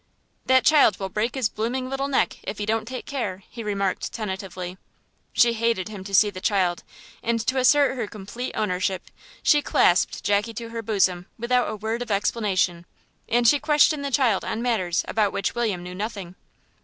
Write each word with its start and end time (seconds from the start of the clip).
"That 0.47 0.65
child 0.65 0.99
will 0.99 1.09
break 1.09 1.37
'is 1.37 1.47
blooming 1.47 1.87
little 1.87 2.07
neck 2.07 2.39
if 2.41 2.59
'e 2.59 2.65
don't 2.65 2.87
take 2.87 3.05
care," 3.05 3.43
he 3.51 3.63
remarked 3.63 4.11
tentatively. 4.11 4.79
She 5.31 5.53
hated 5.53 5.89
him 5.89 6.03
to 6.05 6.15
see 6.15 6.31
the 6.31 6.41
child, 6.41 6.83
and 7.21 7.39
to 7.45 7.59
assert 7.59 7.95
her 7.95 8.07
complete 8.07 8.53
ownership 8.55 9.11
she 9.43 9.61
clasped 9.61 10.23
Jackie 10.23 10.55
to 10.55 10.69
her 10.69 10.81
bosom 10.81 11.27
without 11.37 11.69
a 11.69 11.75
word 11.75 12.01
of 12.01 12.09
explanation, 12.09 12.87
and 13.29 13.47
she 13.47 13.59
questioned 13.59 14.03
the 14.03 14.09
child 14.09 14.43
on 14.43 14.63
matters 14.63 15.05
about 15.07 15.31
which 15.33 15.53
William 15.53 15.83
knew 15.83 15.93
nothing. 15.93 16.33